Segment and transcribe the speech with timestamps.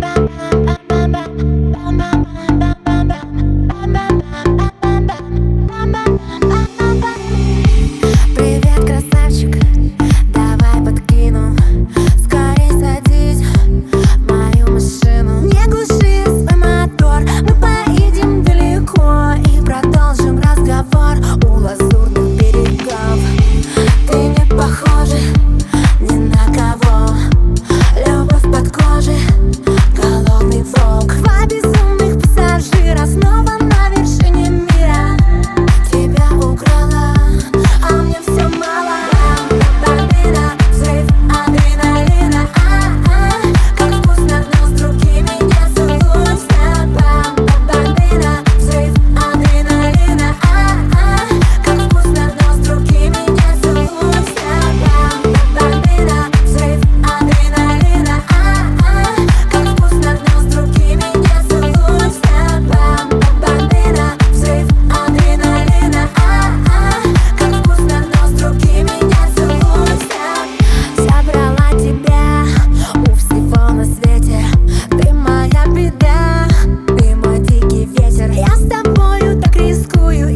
[0.00, 0.85] ba ba ba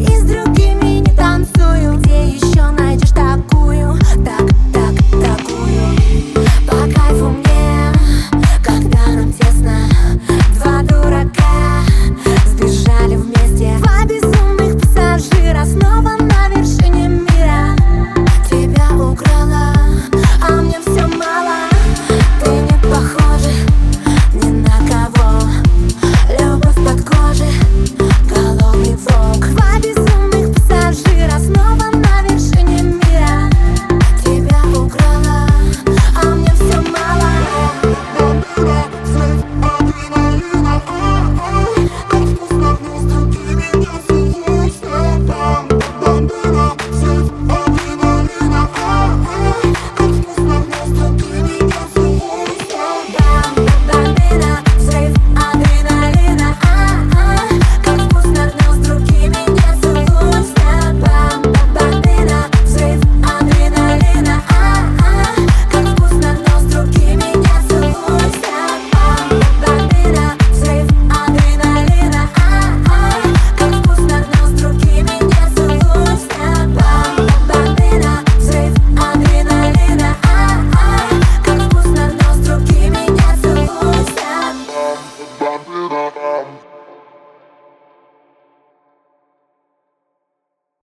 [0.00, 0.79] и с другими